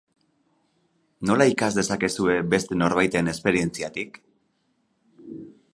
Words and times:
Nola 1.29 1.47
ikas 1.51 1.69
dezakezu 1.79 2.27
beste 2.55 2.79
norbaiten 2.83 3.31
esperientziatik? 3.35 4.21